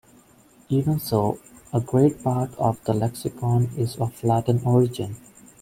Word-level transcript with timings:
Even 0.69 0.99
so, 0.99 1.37
a 1.71 1.79
great 1.79 2.23
part 2.23 2.55
of 2.55 2.83
the 2.85 2.93
lexicon 2.93 3.69
is 3.77 3.97
of 3.97 4.23
Latin 4.23 4.59
origin. 4.65 5.15